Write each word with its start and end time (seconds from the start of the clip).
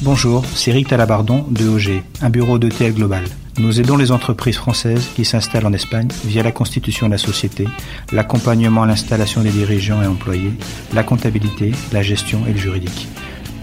Bonjour, 0.00 0.44
c'est 0.54 0.70
Rick 0.70 0.86
Talabardon 0.86 1.44
de 1.50 1.66
OG, 1.66 2.02
un 2.22 2.30
bureau 2.30 2.60
d'ETL 2.60 2.94
global. 2.94 3.24
Nous 3.58 3.80
aidons 3.80 3.96
les 3.96 4.12
entreprises 4.12 4.56
françaises 4.56 5.08
qui 5.16 5.24
s'installent 5.24 5.66
en 5.66 5.72
Espagne 5.72 6.06
via 6.24 6.44
la 6.44 6.52
constitution 6.52 7.06
de 7.06 7.12
la 7.12 7.18
société, 7.18 7.66
l'accompagnement 8.12 8.84
à 8.84 8.86
l'installation 8.86 9.42
des 9.42 9.50
dirigeants 9.50 10.00
et 10.00 10.06
employés, 10.06 10.52
la 10.94 11.02
comptabilité, 11.02 11.72
la 11.90 12.02
gestion 12.02 12.46
et 12.46 12.52
le 12.52 12.58
juridique. 12.58 13.08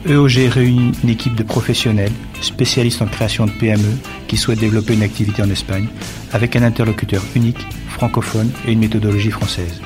EOG 0.09 0.49
réunit 0.49 0.91
une 1.05 1.09
équipe 1.09 1.35
de 1.35 1.43
professionnels, 1.43 2.11
spécialistes 2.41 3.01
en 3.01 3.07
création 3.07 3.45
de 3.45 3.51
PME, 3.51 3.97
qui 4.27 4.35
souhaitent 4.35 4.59
développer 4.59 4.95
une 4.95 5.03
activité 5.03 5.41
en 5.41 5.49
Espagne, 5.49 5.87
avec 6.33 6.57
un 6.57 6.63
interlocuteur 6.63 7.23
unique, 7.35 7.65
francophone 7.87 8.51
et 8.67 8.73
une 8.73 8.79
méthodologie 8.79 9.31
française. 9.31 9.79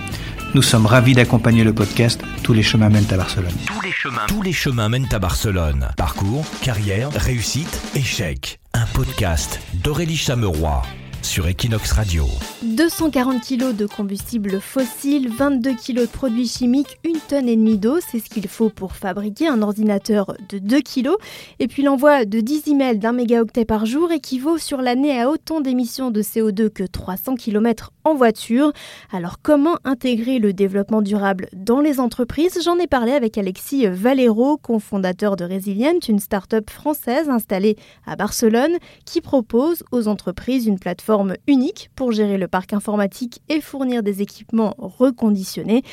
Nous 0.56 0.64
sommes 0.64 0.88
ravis 0.88 1.14
d'accompagner 1.14 1.64
le 1.64 1.74
podcast 1.74 2.22
Tous 2.44 2.54
les 2.54 2.64
chemins 2.64 2.90
mènent 2.90 3.12
à 3.12 3.18
Barcelone. 3.18 3.54
Tous 3.68 3.82
les 3.82 3.92
chemins, 3.92 4.26
tous 4.28 4.42
les 4.42 4.52
chemins 4.52 4.90
mènent 4.90 5.08
à 5.12 5.20
Barcelone. 5.20 5.90
Parcours, 5.96 6.44
carrière, 6.64 7.12
réussite, 7.12 7.80
échec. 7.96 8.60
Un 8.74 8.86
podcast 8.88 9.60
d'Aurélie 9.84 10.18
Chameroy 10.18 10.82
sur 11.22 11.48
Equinox 11.48 11.92
Radio. 11.92 12.26
240 12.64 13.42
kg 13.42 13.76
de 13.76 13.86
combustible 13.86 14.60
fossile, 14.60 15.30
22 15.30 15.76
kg 15.76 16.02
de 16.02 16.06
produits 16.06 16.48
chimiques, 16.48 16.98
une 17.04 17.20
tonne 17.28 17.48
et 17.48 17.56
demie 17.56 17.78
d'eau, 17.78 18.00
c'est 18.00 18.20
ce 18.20 18.30
qu'il 18.30 18.48
faut 18.48 18.70
pour 18.70 18.96
fabriquer 18.96 19.48
un 19.48 19.62
ordinateur 19.62 20.34
de 20.50 20.58
2 20.58 20.82
kg. 20.82 21.10
Et 21.60 21.68
puis 21.68 21.84
l'envoi 21.84 22.26
de 22.26 22.40
10 22.40 22.70
emails 22.70 22.98
d'un 22.98 23.12
mégaoctet 23.12 23.66
par 23.66 23.86
jour 23.86 24.12
équivaut 24.12 24.58
sur 24.58 24.82
l'année 24.82 25.22
à 25.22 25.30
autant 25.30 25.62
d'émissions 25.62 26.10
de 26.10 26.22
CO2 26.22 26.70
que 26.70 26.84
300 26.84 27.36
km 27.36 27.92
en 28.10 28.16
voiture. 28.16 28.72
Alors 29.12 29.38
comment 29.42 29.78
intégrer 29.84 30.40
le 30.40 30.52
développement 30.52 31.02
durable 31.02 31.48
dans 31.54 31.80
les 31.80 32.00
entreprises? 32.00 32.60
J'en 32.64 32.78
ai 32.78 32.88
parlé 32.88 33.12
avec 33.12 33.38
Alexis 33.38 33.88
Valero, 33.88 34.58
cofondateur 34.58 35.36
de 35.36 35.46
Resilient, 35.46 36.00
une 36.08 36.20
start-up 36.20 36.70
française 36.70 37.30
installée 37.30 37.76
à 38.06 38.16
Barcelone 38.16 38.78
qui 39.06 39.22
propose 39.22 39.84
aux 39.92 40.08
entreprises 40.08 40.66
une 40.66 40.80
plateforme 40.80 41.36
unique 41.48 41.92
pour 41.96 42.12
gérer 42.12 42.38
le 42.38 42.48
parc 42.48 42.74
informatique 42.74 43.42
et 43.48 43.62
fournir 43.62 44.02
des 44.02 44.22
équipements 44.22 44.74
reconditionnés. 44.78 45.84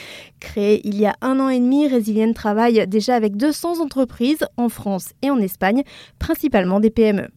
Créé 0.41 0.81
il 0.85 0.99
y 0.99 1.07
a 1.07 1.15
un 1.21 1.39
an 1.39 1.51
et 1.51 1.61
demi, 1.61 1.89
Resilient 1.89 2.33
travaille 2.33 2.87
déjà 2.87 3.15
avec 3.15 3.37
200 3.37 3.81
entreprises 3.81 4.47
en 4.57 4.69
France 4.69 5.11
et 5.23 5.31
en 5.31 5.39
Espagne, 5.39 5.83
principalement 6.19 6.81
des 6.81 6.91
PME. 6.91 7.29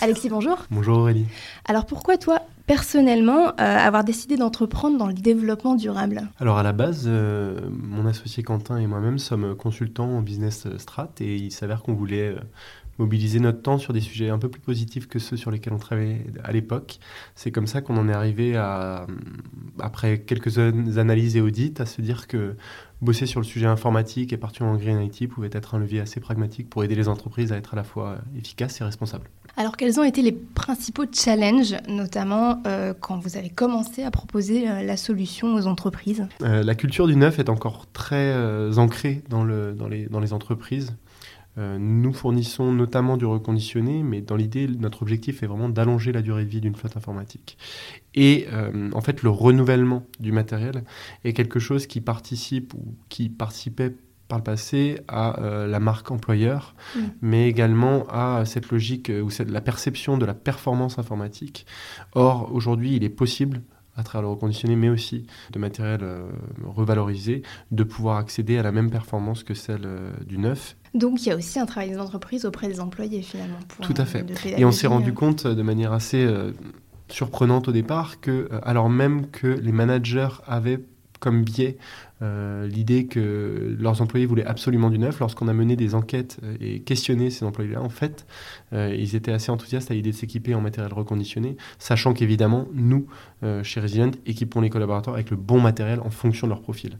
Alexis, 0.00 0.28
bonjour. 0.28 0.58
Bonjour 0.70 0.98
Aurélie. 0.98 1.26
Alors 1.64 1.84
pourquoi 1.84 2.16
toi, 2.18 2.37
personnellement, 2.68 3.48
euh, 3.48 3.52
avoir 3.58 4.04
décidé 4.04 4.36
d'entreprendre 4.36 4.98
dans 4.98 5.06
le 5.06 5.14
développement 5.14 5.74
durable 5.74 6.28
Alors 6.38 6.58
à 6.58 6.62
la 6.62 6.72
base, 6.72 7.04
euh, 7.06 7.58
mon 7.70 8.06
associé 8.06 8.42
Quentin 8.42 8.76
et 8.76 8.86
moi-même 8.86 9.18
sommes 9.18 9.56
consultants 9.56 10.10
en 10.10 10.20
business 10.20 10.68
strat 10.76 11.10
et 11.20 11.34
il 11.34 11.50
s'avère 11.50 11.82
qu'on 11.82 11.94
voulait 11.94 12.28
euh, 12.28 12.40
mobiliser 12.98 13.40
notre 13.40 13.62
temps 13.62 13.78
sur 13.78 13.92
des 13.92 14.00
sujets 14.00 14.28
un 14.28 14.38
peu 14.38 14.48
plus 14.48 14.60
positifs 14.60 15.08
que 15.08 15.18
ceux 15.18 15.36
sur 15.36 15.50
lesquels 15.50 15.72
on 15.72 15.78
travaillait 15.78 16.26
à 16.44 16.52
l'époque. 16.52 16.98
C'est 17.34 17.50
comme 17.50 17.66
ça 17.66 17.80
qu'on 17.80 17.96
en 17.96 18.08
est 18.08 18.12
arrivé 18.12 18.56
à, 18.56 19.06
après 19.78 20.18
quelques 20.18 20.58
analyses 20.58 21.36
et 21.36 21.40
audits, 21.40 21.74
à 21.78 21.86
se 21.86 22.00
dire 22.02 22.26
que 22.26 22.56
bosser 23.00 23.26
sur 23.26 23.40
le 23.40 23.46
sujet 23.46 23.66
informatique 23.66 24.32
et 24.32 24.36
partir 24.36 24.66
en 24.66 24.76
Green 24.76 25.00
IT 25.00 25.28
pouvait 25.28 25.50
être 25.52 25.74
un 25.74 25.78
levier 25.78 26.00
assez 26.00 26.20
pragmatique 26.20 26.68
pour 26.68 26.82
aider 26.82 26.96
les 26.96 27.08
entreprises 27.08 27.52
à 27.52 27.56
être 27.56 27.74
à 27.74 27.76
la 27.76 27.84
fois 27.84 28.18
efficaces 28.36 28.80
et 28.80 28.84
responsables. 28.84 29.28
Alors, 29.56 29.76
quels 29.76 29.98
ont 29.98 30.04
été 30.04 30.22
les 30.22 30.32
principaux 30.32 31.04
challenges, 31.12 31.74
notamment 31.88 32.62
euh, 32.66 32.94
quand 32.98 33.18
vous 33.18 33.36
avez 33.36 33.50
commencé 33.50 34.04
à 34.04 34.10
proposer 34.10 34.68
euh, 34.68 34.82
la 34.82 34.96
solution 34.96 35.54
aux 35.54 35.66
entreprises? 35.66 36.26
Euh, 36.42 36.62
La 36.62 36.74
culture 36.74 37.06
du 37.08 37.16
neuf 37.16 37.38
est 37.38 37.48
encore 37.48 37.86
très 37.92 38.32
ancrée 38.78 39.22
dans, 39.28 39.44
le, 39.44 39.72
dans, 39.72 39.88
les, 39.88 40.06
dans 40.06 40.20
les 40.20 40.32
entreprises. 40.32 40.92
Nous 41.78 42.12
fournissons 42.12 42.72
notamment 42.72 43.16
du 43.16 43.26
reconditionné, 43.26 44.02
mais 44.02 44.20
dans 44.20 44.36
l'idée, 44.36 44.68
notre 44.68 45.02
objectif 45.02 45.42
est 45.42 45.46
vraiment 45.46 45.68
d'allonger 45.68 46.12
la 46.12 46.22
durée 46.22 46.44
de 46.44 46.50
vie 46.50 46.60
d'une 46.60 46.74
flotte 46.74 46.96
informatique. 46.96 47.58
Et 48.14 48.46
en 48.92 49.00
fait, 49.00 49.22
le 49.22 49.30
renouvellement 49.30 50.06
du 50.20 50.32
matériel 50.32 50.84
est 51.24 51.32
quelque 51.32 51.58
chose 51.58 51.86
qui 51.86 52.00
participe 52.00 52.74
ou 52.74 52.94
qui 53.08 53.28
participait 53.28 53.94
par 54.28 54.38
le 54.38 54.44
passé 54.44 55.00
à 55.08 55.40
euh, 55.40 55.66
la 55.66 55.80
marque 55.80 56.10
employeur, 56.10 56.74
mm. 56.94 57.00
mais 57.22 57.48
également 57.48 58.06
à 58.08 58.44
cette 58.44 58.70
logique 58.70 59.10
euh, 59.10 59.22
ou 59.22 59.30
cette, 59.30 59.50
la 59.50 59.62
perception 59.62 60.18
de 60.18 60.26
la 60.26 60.34
performance 60.34 60.98
informatique. 60.98 61.66
Or, 62.12 62.50
aujourd'hui, 62.52 62.94
il 62.94 63.04
est 63.04 63.08
possible 63.08 63.62
à 63.98 64.02
travers 64.02 64.22
le 64.22 64.28
reconditionné, 64.28 64.76
mais 64.76 64.88
aussi 64.88 65.26
de 65.50 65.58
matériel 65.58 66.00
euh, 66.02 66.28
revalorisé, 66.64 67.42
de 67.70 67.84
pouvoir 67.84 68.16
accéder 68.16 68.56
à 68.56 68.62
la 68.62 68.72
même 68.72 68.90
performance 68.90 69.44
que 69.44 69.54
celle 69.54 69.86
du 70.26 70.38
neuf. 70.38 70.76
Donc 70.94 71.26
il 71.26 71.28
y 71.28 71.32
a 71.32 71.36
aussi 71.36 71.58
un 71.58 71.66
travail 71.66 71.90
d'entreprise 71.92 72.46
auprès 72.46 72.68
des 72.68 72.80
employés 72.80 73.22
finalement. 73.22 73.58
Tout 73.82 73.94
à 73.96 74.06
fait. 74.06 74.24
Et 74.56 74.64
on 74.64 74.72
s'est 74.72 74.86
rendu 74.86 75.12
compte 75.12 75.46
de 75.46 75.62
manière 75.62 75.92
assez 75.92 76.26
surprenante 77.08 77.68
au 77.68 77.72
départ 77.72 78.20
que, 78.20 78.48
alors 78.62 78.88
même 78.88 79.26
que 79.30 79.46
les 79.46 79.72
managers 79.72 80.28
avaient 80.46 80.80
comme 81.20 81.42
biais 81.44 81.76
euh, 82.20 82.66
l'idée 82.66 83.06
que 83.06 83.76
leurs 83.78 84.02
employés 84.02 84.26
voulaient 84.26 84.44
absolument 84.44 84.90
du 84.90 84.98
neuf. 84.98 85.20
Lorsqu'on 85.20 85.48
a 85.48 85.52
mené 85.52 85.76
des 85.76 85.94
enquêtes 85.94 86.38
euh, 86.42 86.56
et 86.60 86.80
questionné 86.80 87.30
ces 87.30 87.44
employés-là, 87.44 87.80
en 87.80 87.88
fait, 87.88 88.26
euh, 88.72 88.94
ils 88.96 89.14
étaient 89.14 89.32
assez 89.32 89.50
enthousiastes 89.50 89.90
à 89.90 89.94
l'idée 89.94 90.10
de 90.10 90.16
s'équiper 90.16 90.54
en 90.54 90.60
matériel 90.60 90.92
reconditionné, 90.92 91.56
sachant 91.78 92.12
qu'évidemment, 92.12 92.66
nous, 92.72 93.06
chez 93.62 93.80
Resilient, 93.80 94.10
équipons 94.26 94.60
les 94.60 94.70
collaborateurs 94.70 95.14
avec 95.14 95.30
le 95.30 95.36
bon 95.36 95.60
matériel 95.60 96.00
en 96.00 96.10
fonction 96.10 96.46
de 96.46 96.50
leur 96.52 96.60
profil, 96.60 96.98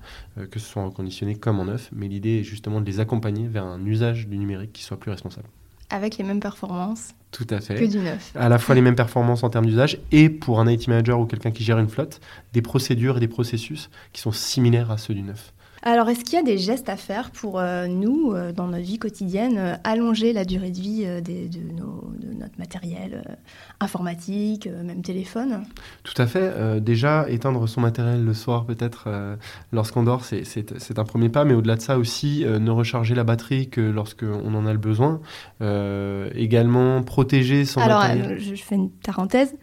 que 0.51 0.59
ce 0.61 0.67
soit 0.67 0.85
reconditionné 0.85 1.35
comme 1.35 1.59
en 1.59 1.65
neuf. 1.65 1.91
Mais 1.93 2.07
l'idée 2.07 2.41
est 2.41 2.43
justement 2.45 2.81
de 2.81 2.87
les 2.87 3.01
accompagner 3.01 3.49
vers 3.49 3.65
un 3.65 3.85
usage 3.85 4.29
du 4.29 4.39
numérique 4.39 4.73
qui 4.73 4.85
soit 4.85 5.01
plus 5.01 5.11
responsable 5.11 5.49
avec 5.91 6.19
les 6.19 6.25
mêmes 6.25 6.41
performances 6.41 7.15
Tout 7.31 7.47
à 7.51 7.61
fait. 7.61 7.77
que 7.77 7.85
du 7.85 7.99
neuf. 7.99 8.33
À 8.35 8.49
la 8.49 8.59
fois 8.59 8.75
les 8.75 8.81
mêmes 8.81 8.95
performances 8.97 9.43
en 9.43 9.51
termes 9.51 9.67
d'usage 9.67 9.99
et 10.13 10.29
pour 10.29 10.61
un 10.61 10.71
IT 10.71 10.89
manager 10.89 11.19
ou 11.21 11.27
quelqu'un 11.27 11.51
qui 11.51 11.65
gère 11.65 11.79
une 11.79 11.89
flotte, 11.89 12.21
des 12.53 12.63
procédures 12.63 13.17
et 13.17 13.21
des 13.21 13.29
processus 13.29 13.91
qui 14.13 14.21
sont 14.21 14.33
similaires 14.33 14.91
à 14.91 14.99
ceux 14.99 15.15
du 15.15 15.23
neuf. 15.23 15.53
Alors, 15.83 16.09
est-ce 16.09 16.25
qu'il 16.25 16.35
y 16.35 16.39
a 16.39 16.43
des 16.43 16.59
gestes 16.59 16.89
à 16.89 16.97
faire 16.97 17.31
pour 17.31 17.61
euh, 17.61 17.87
nous, 17.87 18.33
euh, 18.33 18.53
dans 18.53 18.67
notre 18.67 18.85
vie 18.85 18.99
quotidienne, 18.99 19.57
euh, 19.59 19.75
allonger 19.85 20.33
la 20.33 20.45
durée 20.45 20.71
de 20.71 20.79
vie 20.79 21.05
de, 21.07 21.49
notre 22.39 22.59
matériel 22.59 23.39
informatique, 23.81 24.67
même 24.67 25.03
téléphone? 25.03 25.65
Tout 26.05 26.21
à 26.21 26.27
fait. 26.27 26.81
déjà, 26.81 27.29
éteindre 27.29 27.69
son 27.69 27.81
matériel 27.81 28.25
le 28.25 28.35
soir, 28.35 28.65
peut-être, 28.65 29.09
lorsqu'on 29.73 30.03
dort, 30.03 30.25
c'est 30.25 30.99
un 30.99 31.05
premier 31.05 31.29
pas. 31.29 31.45
Mais 31.45 31.55
au-delà 31.55 31.77
de 31.77 31.81
ça 31.81 31.99
aussi, 31.99 32.45
ne 32.45 32.71
recharger 32.71 33.15
la 33.15 33.25
batterie 33.25 33.69
que 33.69 33.81
lorsqu'on 33.81 34.55
en 34.55 34.67
a 34.67 34.73
le 34.73 34.79
besoin. 34.79 35.21
également, 36.35 37.03
protéger 37.03 37.65
son 37.65 37.81
matériel. 37.81 38.25
Alors, 38.25 38.39
je 38.39 38.55
fais 38.55 38.77
une 38.77 38.91
parenthèse 38.91 39.55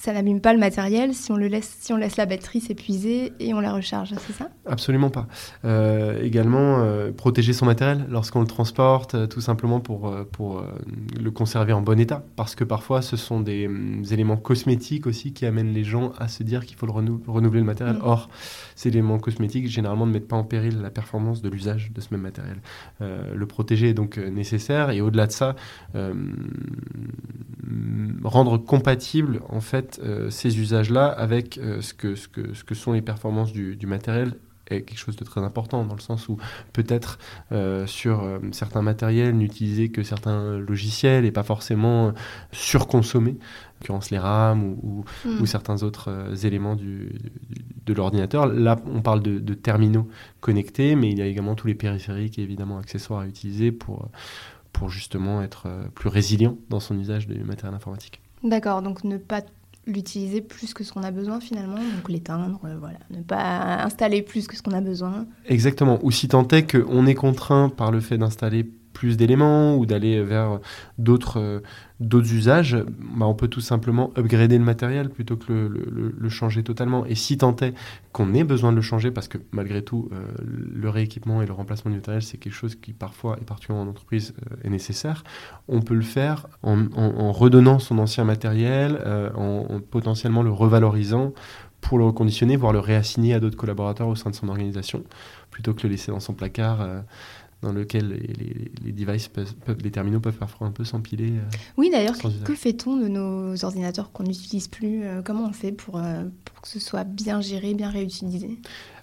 ça 0.00 0.14
n'abîme 0.14 0.40
pas 0.40 0.54
le 0.54 0.58
matériel 0.58 1.12
si 1.12 1.30
on, 1.30 1.36
le 1.36 1.46
laisse, 1.46 1.76
si 1.78 1.92
on 1.92 1.98
laisse 1.98 2.16
la 2.16 2.24
batterie 2.24 2.62
s'épuiser 2.62 3.34
et 3.38 3.52
on 3.52 3.60
la 3.60 3.74
recharge, 3.74 4.14
c'est 4.26 4.32
ça? 4.32 4.48
Absolument 4.64 5.10
pas. 5.10 5.26
Euh, 5.66 6.22
également, 6.22 6.78
euh, 6.78 7.12
protéger 7.12 7.52
son 7.52 7.66
matériel 7.66 8.06
lorsqu'on 8.08 8.40
le 8.40 8.46
transporte, 8.46 9.14
euh, 9.14 9.26
tout 9.26 9.42
simplement 9.42 9.78
pour, 9.78 10.10
pour 10.32 10.64
le 11.20 11.30
conserver 11.30 11.74
en 11.74 11.82
bon 11.82 12.00
état. 12.00 12.24
Parce 12.34 12.54
que 12.54 12.64
parfois, 12.64 13.02
ce 13.02 13.18
sont 13.18 13.40
des, 13.40 13.66
hum, 13.66 14.02
éléments 14.10 14.38
cosmétiques 14.38 15.06
aussi 15.06 15.34
qui 15.34 15.44
amènent 15.44 15.74
les 15.74 15.84
gens 15.84 16.12
à 16.18 16.28
se 16.28 16.44
dire 16.44 16.64
qu'il 16.64 16.78
faut 16.78 16.86
le 16.86 16.92
renouveler 16.92 17.60
le 17.60 17.66
matériel. 17.66 17.96
Mm. 17.96 18.04
Or, 18.04 18.30
ces 18.76 18.88
éléments 18.88 19.18
cosmétiques, 19.18 19.68
généralement, 19.68 20.06
ne 20.06 20.12
mettent 20.12 20.28
pas 20.28 20.36
en 20.36 20.44
péril 20.44 20.80
la 20.80 20.90
performance 20.90 21.42
de 21.42 21.50
l'usage 21.50 21.92
de 21.94 22.00
ce 22.00 22.08
même 22.12 22.22
matériel. 22.22 22.56
le 23.00 23.46
protéger 23.46 23.90
est 23.90 23.94
donc 23.94 24.16
nécessaire. 24.16 24.88
Et 24.90 25.02
au-delà 25.02 25.26
de 25.26 25.32
ça, 25.32 25.56
rendre 28.24 28.56
compatible, 28.56 29.40
en 29.48 29.60
fait, 29.60 29.89
euh, 29.98 30.30
ces 30.30 30.58
usages-là 30.58 31.06
avec 31.06 31.58
euh, 31.58 31.80
ce, 31.80 31.94
que, 31.94 32.14
ce, 32.14 32.28
que, 32.28 32.54
ce 32.54 32.64
que 32.64 32.74
sont 32.74 32.92
les 32.92 33.02
performances 33.02 33.52
du, 33.52 33.76
matériel 33.86 34.34
est 34.66 34.82
quelque 34.82 34.98
chose 34.98 35.16
de 35.16 35.24
très 35.24 35.40
important 35.40 35.84
dans 35.84 35.94
le 35.94 36.00
sens 36.00 36.28
où 36.28 36.36
peut-être 36.72 37.18
euh, 37.50 37.88
sur 37.88 38.24
certains 38.52 38.82
matériels 38.82 39.36
n'utiliser 39.36 39.88
que 39.88 40.04
certains 40.04 40.58
logiciels 40.58 41.24
et 41.24 41.32
pas 41.32 41.42
forcément 41.42 42.12
surconsommer, 42.52 43.32
en 43.32 43.80
l'occurrence 43.80 44.10
les 44.10 44.18
RAM 44.18 44.62
ou, 44.62 45.04
ou, 45.24 45.28
hmm. 45.28 45.46
certains 45.46 45.82
autres 45.82 46.46
éléments 46.46 46.76
du, 46.76 47.12
de 47.84 47.92
l'ordinateur. 47.92 48.46
Là, 48.46 48.76
on 48.86 49.02
parle 49.02 49.22
de, 49.22 49.40
de, 49.40 49.54
terminaux 49.54 50.08
connectés, 50.40 50.94
mais 50.94 51.10
il 51.10 51.18
y 51.18 51.22
a 51.22 51.26
également 51.26 51.56
tous 51.56 51.66
les 51.66 51.74
périphériques 51.74 52.38
et 52.38 52.42
évidemment 52.42 52.78
accessoires 52.78 53.22
à 53.22 53.26
utiliser 53.26 53.72
pour, 53.72 54.08
pour 54.72 54.88
justement 54.88 55.42
être 55.42 55.66
plus 55.96 56.08
résilient 56.08 56.56
dans 56.68 56.80
son 56.80 56.96
usage 56.96 57.26
du 57.26 57.42
matériel 57.42 57.74
informatique. 57.74 58.20
D'accord, 58.42 58.82
donc 58.82 59.04
ne 59.04 59.18
pas 59.18 59.42
l'utiliser 59.86 60.40
plus 60.40 60.74
que 60.74 60.84
ce 60.84 60.92
qu'on 60.92 61.02
a 61.02 61.10
besoin 61.10 61.40
finalement, 61.40 61.76
donc 61.76 62.08
l'éteindre, 62.08 62.60
euh, 62.64 62.76
voilà, 62.78 62.98
ne 63.10 63.22
pas 63.22 63.82
installer 63.82 64.22
plus 64.22 64.46
que 64.46 64.56
ce 64.56 64.62
qu'on 64.62 64.72
a 64.72 64.80
besoin. 64.80 65.26
Exactement, 65.46 65.98
ou 66.02 66.10
si 66.10 66.28
tant 66.28 66.46
est 66.48 66.70
qu'on 66.70 67.06
est 67.06 67.14
contraint 67.14 67.68
par 67.68 67.90
le 67.90 68.00
fait 68.00 68.18
d'installer 68.18 68.70
plus 69.00 69.16
d'éléments 69.16 69.78
ou 69.78 69.86
d'aller 69.86 70.22
vers 70.22 70.60
d'autres 70.98 71.62
d'autres 72.00 72.32
usages, 72.32 72.76
bah, 73.16 73.26
on 73.26 73.34
peut 73.34 73.48
tout 73.48 73.60
simplement 73.60 74.10
upgrader 74.16 74.58
le 74.58 74.64
matériel 74.64 75.10
plutôt 75.10 75.36
que 75.36 75.52
le, 75.52 76.28
changer 76.30 76.62
totalement. 76.62 77.04
Et 77.06 77.14
si 77.14 77.36
tant 77.36 77.54
est 77.56 77.74
qu'on 78.12 78.32
ait 78.34 78.44
besoin 78.44 78.70
de 78.70 78.76
le 78.76 78.82
changer, 78.82 79.10
parce 79.10 79.28
que 79.28 79.36
malgré 79.52 79.82
tout, 79.82 80.08
euh, 80.12 80.24
le 80.40 80.88
rééquipement 80.88 81.42
et 81.42 81.46
le 81.46 81.52
remplacement 81.52 81.90
du 81.90 81.98
matériel, 81.98 82.22
c'est 82.22 82.38
quelque 82.38 82.54
chose 82.54 82.74
qui 82.74 82.92
parfois, 82.92 83.36
et 83.40 83.44
particulièrement 83.44 83.86
en 83.86 83.90
entreprise, 83.90 84.32
euh, 84.50 84.56
est 84.64 84.70
nécessaire, 84.70 85.24
on 85.68 85.82
peut 85.82 85.94
le 85.94 86.02
faire 86.02 86.46
en, 86.62 86.86
en, 86.96 87.32
redonnant 87.32 87.78
son 87.78 87.98
ancien 87.98 88.24
matériel, 88.24 88.98
euh, 89.04 89.30
en, 89.34 89.80
potentiellement 89.80 90.42
le 90.42 90.52
revalorisant 90.52 91.32
pour 91.80 91.98
le 91.98 92.04
reconditionner, 92.04 92.56
voire 92.56 92.72
le 92.72 92.78
réassigner 92.78 93.34
à 93.34 93.40
d'autres 93.40 93.56
collaborateurs 93.56 94.08
au 94.08 94.14
sein 94.14 94.30
de 94.30 94.36
son 94.36 94.48
organisation, 94.48 95.02
plutôt 95.50 95.74
que 95.74 95.82
le 95.82 95.90
laisser 95.90 96.12
dans 96.12 96.20
son 96.20 96.34
placard 96.34 96.86
dans 97.62 97.72
lequel 97.72 98.08
les, 98.08 98.70
les, 98.82 98.92
devices 98.92 99.28
peuvent, 99.28 99.54
les 99.82 99.90
terminaux 99.90 100.20
peuvent 100.20 100.36
parfois 100.36 100.66
un 100.66 100.70
peu 100.70 100.84
s'empiler. 100.84 101.32
Euh, 101.32 101.56
oui, 101.76 101.90
d'ailleurs, 101.90 102.16
que 102.44 102.54
fait-on 102.54 102.96
de 102.96 103.08
nos 103.08 103.64
ordinateurs 103.64 104.12
qu'on 104.12 104.24
n'utilise 104.24 104.68
plus 104.68 105.04
euh, 105.04 105.20
Comment 105.22 105.46
on 105.46 105.52
fait 105.52 105.72
pour, 105.72 105.98
euh, 105.98 106.24
pour, 106.44 106.62
que 106.62 106.68
ce 106.68 106.80
soit 106.80 107.04
bien 107.04 107.40
géré, 107.40 107.74
bien 107.74 107.90
réutilisé? 107.90 108.58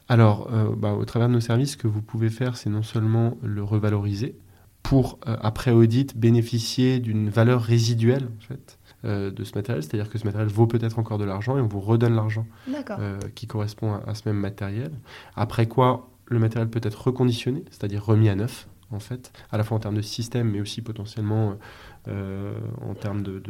Alors, 0.09 0.49
bah, 0.77 0.93
au 0.93 1.03
travers 1.03 1.27
de 1.27 1.33
nos 1.33 1.41
services, 1.41 1.71
ce 1.71 1.77
que 1.77 1.87
vous 1.87 2.01
pouvez 2.01 2.29
faire, 2.29 2.55
c'est 2.55 2.69
non 2.69 2.81
seulement 2.81 3.37
le 3.43 3.61
revaloriser 3.61 4.37
pour, 4.81 5.19
après 5.25 5.71
audit, 5.71 6.17
bénéficier 6.17 6.99
d'une 6.99 7.29
valeur 7.29 7.61
résiduelle, 7.61 8.29
en 8.37 8.41
fait 8.41 8.79
de 9.03 9.43
ce 9.43 9.53
matériel, 9.53 9.83
c'est-à-dire 9.83 10.09
que 10.09 10.17
ce 10.17 10.25
matériel 10.25 10.49
vaut 10.49 10.65
peut-être 10.65 10.97
encore 10.97 11.17
de 11.17 11.23
l'argent 11.23 11.57
et 11.57 11.61
on 11.61 11.67
vous 11.67 11.79
redonne 11.79 12.15
l'argent 12.15 12.45
qui 13.35 13.47
correspond 13.47 13.93
à, 13.93 14.03
à, 14.07 14.15
ce 14.15 14.23
même 14.27 14.37
matériel. 14.37 14.91
Après 15.35 15.67
quoi, 15.67 16.09
le 16.27 16.39
matériel 16.39 16.69
peut 16.69 16.81
être 16.83 17.07
reconditionné, 17.07 17.63
c'est-à-dire 17.71 18.03
remis 18.05 18.29
à 18.29 18.35
neuf, 18.35 18.67
en 18.91 18.99
fait, 18.99 19.31
à 19.51 19.57
la 19.57 19.63
fois 19.63 19.77
en 19.77 19.79
termes 19.79 19.95
de 19.95 20.01
système, 20.01 20.51
mais 20.51 20.61
aussi 20.61 20.81
potentiellement 20.81 21.57
euh, 22.07 22.53
en 22.81 22.93
termes 22.93 23.21
de, 23.21 23.41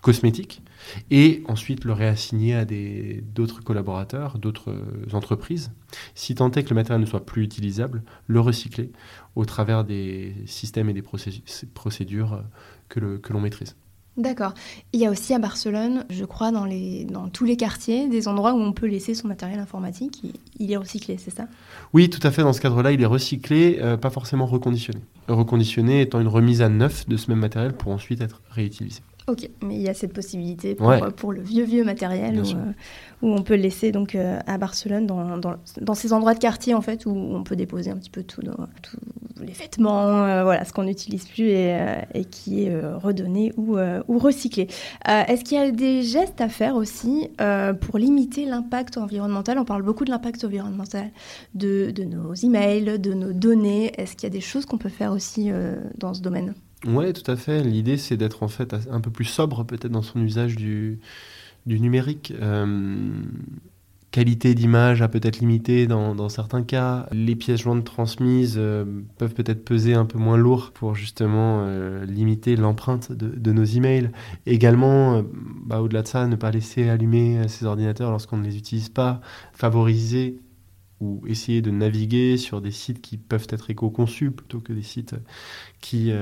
cosmétiques, 0.00 0.62
et 1.12 1.44
ensuite 1.46 1.84
le 1.84 1.92
réassigner 1.92 2.54
à 2.56 2.64
d'autres 2.64 3.62
collaborateurs, 3.62 4.38
d'autres 4.38 4.74
entreprises. 5.12 5.70
Si 6.16 6.34
tant 6.34 6.50
est 6.50 6.64
que 6.64 6.70
le 6.70 6.74
matériel 6.74 7.00
ne 7.00 7.06
soit 7.06 7.24
plus 7.24 7.44
utilisable, 7.44 8.02
le 8.26 8.40
recycler 8.40 8.90
au 9.36 9.44
travers 9.44 9.84
des 9.84 10.34
systèmes 10.46 10.90
et 10.90 10.92
des 10.92 11.02
procédures 11.02 12.42
que 12.88 13.32
l'on 13.32 13.40
maîtrise. 13.40 13.76
D'accord. 14.18 14.52
Il 14.92 15.00
y 15.00 15.06
a 15.06 15.10
aussi 15.10 15.32
à 15.32 15.38
Barcelone, 15.38 16.04
je 16.10 16.24
crois, 16.26 16.52
dans, 16.52 16.66
les, 16.66 17.04
dans 17.04 17.28
tous 17.28 17.46
les 17.46 17.56
quartiers, 17.56 18.08
des 18.08 18.28
endroits 18.28 18.52
où 18.52 18.58
on 18.58 18.72
peut 18.72 18.86
laisser 18.86 19.14
son 19.14 19.26
matériel 19.26 19.58
informatique. 19.58 20.22
Il, 20.58 20.70
est 20.70 20.76
recyclé, 20.76 21.16
c'est 21.16 21.34
ça? 21.34 21.46
Oui, 21.94 22.10
tout 22.10 22.20
à 22.22 22.30
fait. 22.30 22.42
Dans 22.42 22.52
ce 22.52 22.60
cadre-là, 22.60 22.92
il 22.92 23.00
est 23.00 23.06
recyclé, 23.06 23.78
euh, 23.80 23.96
pas 23.96 24.10
forcément 24.10 24.44
reconditionné. 24.44 25.00
Reconditionné 25.28 26.02
étant 26.02 26.20
une 26.20 26.28
remise 26.28 26.60
à 26.60 26.68
neuf 26.68 27.08
de 27.08 27.16
ce 27.16 27.30
même 27.30 27.40
matériel 27.40 27.72
pour 27.72 27.90
ensuite 27.90 28.20
être 28.20 28.42
réutilisé. 28.50 29.00
Ok, 29.28 29.48
mais 29.62 29.76
il 29.76 29.82
y 29.82 29.88
a 29.88 29.94
cette 29.94 30.12
possibilité 30.12 30.74
pour, 30.74 30.90
euh, 30.90 31.10
pour 31.10 31.32
le 31.32 31.40
vieux 31.40 31.64
vieux 31.64 31.84
matériel 31.84 32.40
où, 32.40 32.48
euh, 32.48 32.72
où, 33.22 33.32
on 33.32 33.42
peut 33.42 33.54
le 33.54 33.62
laisser 33.62 33.92
donc 33.92 34.14
à 34.14 34.58
Barcelone 34.58 35.06
dans, 35.06 35.38
dans, 35.38 35.54
dans, 35.80 35.94
ces 35.94 36.12
endroits 36.12 36.34
de 36.34 36.40
quartier 36.40 36.74
en 36.74 36.80
fait 36.80 37.06
où 37.06 37.10
on 37.10 37.44
peut 37.44 37.56
déposer 37.56 37.90
un 37.90 37.96
petit 37.96 38.10
peu 38.10 38.24
tout, 38.24 38.42
tout 38.42 38.98
les 39.42 39.52
vêtements, 39.52 40.24
euh, 40.24 40.44
voilà, 40.44 40.64
ce 40.64 40.72
qu'on 40.72 40.84
n'utilise 40.84 41.26
plus 41.26 41.48
et, 41.48 41.74
euh, 41.74 42.22
qui 42.30 42.64
est 42.64 42.70
euh, 42.70 42.96
redonné 42.96 43.52
ou, 43.56 43.76
ou 44.08 44.18
recyclé. 44.18 44.68
Est-ce 45.06 45.44
qu'il 45.44 45.58
y 45.58 45.60
a 45.60 45.70
des 45.70 46.02
gestes 46.02 46.40
à 46.40 46.48
faire 46.48 46.76
aussi 46.76 47.28
pour 47.80 47.98
limiter 47.98 48.44
l'impact 48.44 48.96
environnemental? 48.96 49.58
On 49.58 49.64
parle 49.64 49.82
beaucoup 49.82 50.04
de 50.04 50.10
l'impact 50.10 50.44
environnemental 50.44 51.10
de, 51.54 51.90
de, 51.90 52.04
nos 52.04 52.34
emails, 52.34 52.98
de 52.98 53.12
nos 53.12 53.32
données. 53.32 53.92
Est-ce 53.98 54.16
qu'il 54.16 54.24
y 54.24 54.26
a 54.26 54.34
des 54.34 54.40
choses 54.40 54.66
qu'on 54.66 54.78
peut 54.78 54.88
faire 54.88 55.12
aussi 55.12 55.50
dans 55.98 56.14
ce 56.14 56.20
domaine? 56.20 56.54
Oui, 56.86 57.12
tout 57.12 57.30
à 57.30 57.36
fait. 57.36 57.62
L'idée, 57.62 57.96
c'est 57.96 58.16
d'être 58.16 58.42
en 58.42 58.48
fait 58.48 58.74
un 58.90 59.00
peu 59.00 59.10
plus 59.10 59.24
sobre 59.24 59.64
peut-être 59.64 59.92
dans 59.92 60.02
son 60.02 60.20
usage 60.20 60.56
du, 60.56 60.98
du 61.66 61.80
numérique 61.80 62.32
qualité 64.12 64.54
d'image 64.54 65.02
a 65.02 65.08
peut-être 65.08 65.40
limitée 65.40 65.88
dans, 65.88 66.28
certains 66.28 66.62
cas. 66.62 67.08
Les 67.10 67.34
pièces 67.34 67.62
jointes 67.62 67.84
transmises 67.84 68.56
euh, 68.58 68.84
peuvent 69.18 69.34
peut-être 69.34 69.64
peser 69.64 69.94
un 69.94 70.04
peu 70.04 70.18
moins 70.18 70.36
lourd 70.36 70.70
pour 70.72 70.94
justement 70.94 71.64
euh, 71.64 72.04
limiter 72.04 72.54
l'empreinte 72.54 73.10
de, 73.10 73.52
nos 73.52 73.64
emails. 73.64 74.10
Également, 74.46 75.16
euh, 75.16 75.22
bah, 75.64 75.80
au-delà 75.80 76.02
de 76.02 76.08
ça, 76.08 76.26
ne 76.28 76.36
pas 76.36 76.50
laisser 76.50 76.88
allumer 76.88 77.48
ces 77.48 77.64
ordinateurs 77.64 78.10
lorsqu'on 78.10 78.36
ne 78.36 78.44
les 78.44 78.56
utilise 78.56 78.90
pas. 78.90 79.20
Favoriser 79.54 80.38
ou 81.02 81.22
essayer 81.26 81.60
de 81.60 81.70
naviguer 81.70 82.36
sur 82.36 82.60
des 82.60 82.70
sites 82.70 83.02
qui 83.02 83.18
peuvent 83.18 83.48
être 83.50 83.70
éco-conçus 83.70 84.30
plutôt 84.30 84.60
que 84.60 84.72
des 84.72 84.82
sites 84.82 85.16
qui 85.80 86.12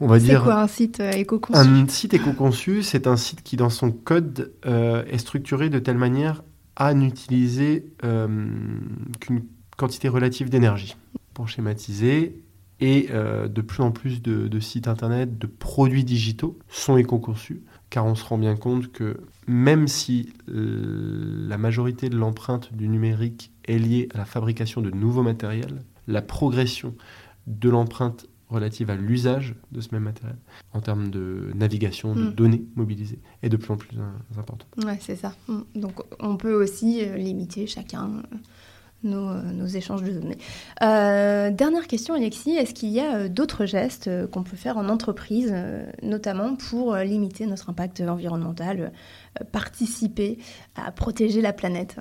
on 0.00 0.06
va 0.06 0.18
dire. 0.18 0.40
C'est 0.40 0.44
quoi 0.44 0.62
un 0.62 0.66
site 0.66 1.00
euh, 1.00 1.12
éco-conçu? 1.12 1.58
Un 1.58 1.86
site 1.86 2.14
éco-conçu, 2.14 2.82
c'est 2.82 3.06
un 3.06 3.16
site 3.16 3.42
qui, 3.42 3.56
dans 3.56 3.70
son 3.70 3.92
code, 3.92 4.52
euh, 4.66 5.04
est 5.06 5.18
structuré 5.18 5.68
de 5.68 5.78
telle 5.78 5.98
manière 5.98 6.42
à 6.76 6.94
n'utiliser 6.94 7.92
euh, 8.04 8.48
qu'une 9.20 9.42
quantité 9.76 10.08
relative 10.08 10.48
d'énergie. 10.48 10.96
Pour 11.34 11.48
schématiser, 11.48 12.40
et 12.80 13.08
de 13.08 13.60
plus 13.60 13.82
en 13.82 13.90
plus 13.90 14.22
de, 14.22 14.60
sites 14.60 14.88
internet, 14.88 15.38
de 15.38 15.46
produits 15.46 16.04
digitaux 16.04 16.58
sont 16.68 16.96
éco-conçus, 16.96 17.62
car 17.90 18.06
on 18.06 18.14
se 18.14 18.24
rend 18.24 18.38
bien 18.38 18.56
compte 18.56 18.90
que 18.90 19.20
même 19.46 19.86
si 19.86 20.32
la 20.46 21.58
majorité 21.58 22.08
de 22.08 22.16
l'empreinte 22.16 22.72
du 22.72 22.88
numérique 22.88 23.52
est 23.66 23.78
liée 23.78 24.08
à 24.14 24.18
la 24.18 24.24
fabrication 24.24 24.80
de 24.80 24.90
nouveaux 24.90 25.22
matériels, 25.22 25.82
la 26.06 26.22
progression 26.22 26.94
de 27.46 27.68
l'empreinte 27.68 28.26
relative 28.50 28.90
à 28.90 28.96
l'usage 28.96 29.54
de 29.72 29.80
ce 29.80 29.88
même 29.92 30.02
matériel 30.02 30.36
en 30.72 30.80
termes 30.80 31.10
de 31.10 31.50
navigation, 31.54 32.14
de 32.14 32.24
hmm. 32.24 32.34
données 32.34 32.64
mobilisées 32.74 33.20
est 33.42 33.48
de 33.48 33.56
plus 33.56 33.70
en 33.72 33.76
plus 33.76 33.96
importante. 34.36 34.66
Ouais, 34.84 34.98
c'est 35.00 35.16
ça. 35.16 35.34
Hmm. 35.48 35.60
Donc 35.74 36.00
on 36.18 36.36
peut 36.36 36.54
aussi 36.54 37.02
euh, 37.02 37.16
limiter 37.16 37.66
chacun 37.66 38.22
euh, 39.04 39.52
nos, 39.52 39.66
échanges 39.66 40.02
de 40.02 40.12
données. 40.12 40.38
Euh, 40.82 41.50
dernière 41.50 41.86
question, 41.86 42.14
Alexis, 42.14 42.50
est-ce 42.50 42.74
qu'il 42.74 42.90
y 42.90 43.00
a 43.00 43.28
d'autres 43.28 43.64
gestes 43.64 44.10
qu'on 44.30 44.42
peut 44.42 44.56
faire 44.56 44.76
en 44.76 44.88
entreprise, 44.88 45.54
notamment 46.02 46.56
pour 46.56 46.96
limiter 46.96 47.46
notre 47.46 47.70
impact 47.70 48.00
environnemental, 48.00 48.92
participer 49.52 50.38
à 50.76 50.90
protéger 50.92 51.40
la 51.40 51.52
planète? 51.52 51.96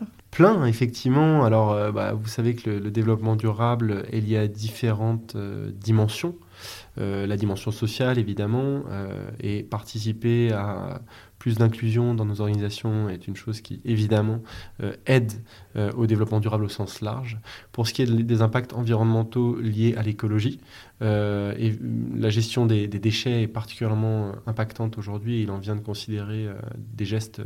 Effectivement. 0.65 1.43
Alors, 1.43 1.73
euh, 1.73 1.91
bah, 1.91 2.13
vous 2.13 2.27
savez 2.27 2.55
que 2.55 2.69
le, 2.69 2.91
développement 2.91 3.35
durable 3.35 4.05
est 4.11 4.21
lié 4.21 4.37
à 4.37 4.47
différentes 4.47 5.35
euh, 5.35 5.69
dimensions. 5.73 6.35
Euh, 6.97 7.27
la 7.27 7.35
dimension 7.35 7.71
sociale, 7.71 8.17
évidemment, 8.17 8.83
et 9.41 9.63
participer 9.63 10.51
à 10.51 11.01
plus 11.37 11.57
d'inclusion 11.57 12.13
dans 12.13 12.25
nos 12.25 12.41
organisations 12.41 13.09
est 13.09 13.27
une 13.27 13.35
chose 13.35 13.61
qui, 13.61 13.81
évidemment, 13.85 14.41
aide 15.05 15.31
au 15.95 16.05
développement 16.05 16.41
durable 16.41 16.65
au 16.65 16.69
sens 16.69 16.99
large. 16.99 17.39
Pour 17.71 17.87
ce 17.87 17.93
qui 17.93 18.01
est 18.01 18.11
des 18.11 18.41
impacts 18.41 18.73
environnementaux 18.73 19.57
liés 19.57 19.95
à 19.97 20.01
l'écologie, 20.01 20.59
et 21.01 21.73
la 22.17 22.29
gestion 22.29 22.65
des, 22.65 22.87
déchets 22.87 23.43
est 23.43 23.47
particulièrement 23.47 24.33
impactante 24.45 24.97
aujourd'hui. 24.97 25.43
Il 25.43 25.51
en 25.51 25.59
vient 25.59 25.77
de 25.77 25.81
considérer 25.81 26.47
des 26.77 27.05
gestes 27.05 27.41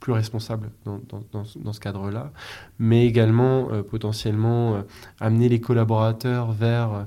plus 0.00 0.12
responsable 0.12 0.70
dans, 0.86 0.98
dans, 1.10 1.22
dans, 1.32 1.72
ce 1.72 1.80
cadre-là, 1.80 2.32
mais 2.78 3.06
également 3.06 3.70
euh, 3.70 3.82
potentiellement 3.82 4.74
euh, 4.74 4.82
amener 5.20 5.50
les 5.50 5.60
collaborateurs 5.60 6.52
vers 6.52 6.92
euh, 6.92 7.02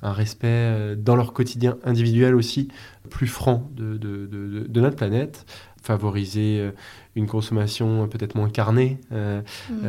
un 0.00 0.12
respect 0.12 0.96
dans 0.96 1.14
leur 1.14 1.32
quotidien 1.34 1.76
individuel 1.84 2.34
aussi 2.34 2.68
plus 3.10 3.26
franc 3.26 3.68
de, 3.76 3.98
de, 3.98 4.26
de, 4.26 4.66
de 4.66 4.80
notre 4.80 4.96
planète, 4.96 5.44
favoriser 5.82 6.70
une 7.16 7.26
consommation 7.26 8.06
peut-être 8.06 8.36
moins 8.36 8.48
carnée, 8.48 9.00
mmh. 9.10 9.86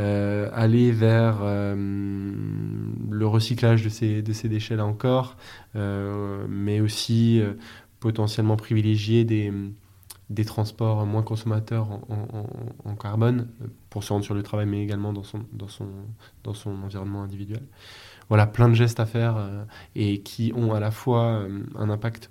aller 0.51 0.91
vers 0.91 1.41
le 1.43 3.27
recyclage 3.27 3.83
de 3.83 3.89
ces, 3.89 4.23
de 4.23 4.33
ces 4.33 4.49
déchets-là 4.49 4.83
encore, 4.83 5.37
mais 5.75 6.81
aussi 6.81 7.43
potentiellement 7.99 8.55
privilégier 8.57 9.25
des 9.25 9.53
des 10.29 10.45
transports 10.45 11.05
moins 11.05 11.23
consommateurs 11.23 11.87
en, 11.89 12.95
carbone 12.95 13.47
pour 13.89 14.03
se 14.03 14.13
rendre 14.13 14.25
sur 14.25 14.35
le 14.35 14.43
travail, 14.43 14.67
mais 14.67 14.83
également 14.83 15.13
dans 15.13 15.23
son, 15.23 15.45
dans 15.53 15.67
son, 15.67 15.87
dans 16.43 16.53
son 16.53 16.71
environnement 16.83 17.23
individuel. 17.23 17.63
Voilà, 18.27 18.45
plein 18.45 18.69
de 18.69 18.75
gestes 18.75 18.99
à 18.99 19.05
faire 19.05 19.37
euh, 19.37 19.63
et 19.95 20.21
qui 20.21 20.53
ont 20.55 20.73
à 20.73 20.79
la 20.79 20.91
fois 20.91 21.23
euh, 21.23 21.63
un 21.75 21.89
impact 21.89 22.29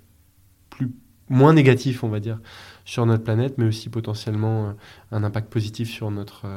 plus, 0.69 0.91
moins 1.27 1.53
négatif, 1.53 2.03
on 2.03 2.09
va 2.09 2.21
dire, 2.21 2.39
sur 2.85 3.05
notre 3.05 3.23
planète, 3.23 3.57
mais 3.57 3.65
aussi 3.65 3.89
potentiellement 3.89 4.69
euh, 4.69 4.71
un 5.11 5.23
impact 5.23 5.49
positif 5.51 5.89
sur 5.89 6.09
notre, 6.09 6.47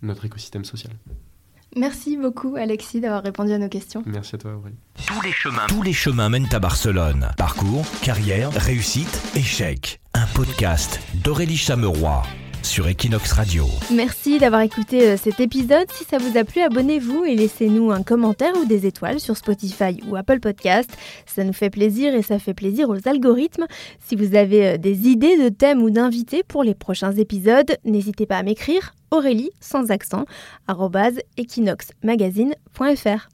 notre 0.00 0.24
écosystème 0.24 0.64
social. 0.64 0.92
Merci 1.74 2.18
beaucoup 2.18 2.54
Alexis 2.56 3.00
d'avoir 3.00 3.22
répondu 3.22 3.52
à 3.52 3.58
nos 3.58 3.70
questions. 3.70 4.02
Merci 4.04 4.34
à 4.34 4.38
toi 4.38 4.54
Aurélie. 4.54 4.76
Tous 5.06 5.22
les 5.22 5.32
chemins, 5.32 5.66
tous 5.68 5.82
les 5.82 5.94
chemins 5.94 6.28
mènent 6.28 6.52
à 6.52 6.58
Barcelone. 6.58 7.30
Parcours, 7.38 7.86
carrière, 8.02 8.52
réussite, 8.52 9.22
échec. 9.34 10.01
Podcast 10.34 11.00
d'Aurélie 11.22 11.56
Chameroy. 11.56 12.22
sur 12.62 12.86
Equinox 12.88 13.32
Radio. 13.32 13.66
Merci 13.92 14.38
d'avoir 14.38 14.62
écouté 14.62 15.08
euh, 15.08 15.16
cet 15.16 15.40
épisode. 15.40 15.90
Si 15.92 16.04
ça 16.04 16.18
vous 16.18 16.38
a 16.38 16.44
plu, 16.44 16.60
abonnez-vous 16.60 17.24
et 17.24 17.34
laissez-nous 17.34 17.90
un 17.90 18.02
commentaire 18.02 18.52
ou 18.56 18.64
des 18.64 18.86
étoiles 18.86 19.18
sur 19.18 19.36
Spotify 19.36 20.00
ou 20.06 20.16
Apple 20.16 20.38
Podcast. 20.40 20.90
Ça 21.26 21.42
nous 21.44 21.52
fait 21.52 21.70
plaisir 21.70 22.14
et 22.14 22.22
ça 22.22 22.38
fait 22.38 22.54
plaisir 22.54 22.88
aux 22.88 23.08
algorithmes. 23.08 23.66
Si 23.98 24.14
vous 24.14 24.36
avez 24.36 24.68
euh, 24.68 24.76
des 24.78 25.08
idées 25.08 25.36
de 25.36 25.48
thèmes 25.48 25.82
ou 25.82 25.90
d'invités 25.90 26.42
pour 26.44 26.62
les 26.62 26.74
prochains 26.74 27.12
épisodes, 27.12 27.76
n'hésitez 27.84 28.26
pas 28.26 28.38
à 28.38 28.42
m'écrire 28.42 28.94
Aurélie 29.10 29.50
sans 29.60 29.90
accent 29.90 30.24
equinoxmagazine.fr. 31.36 33.28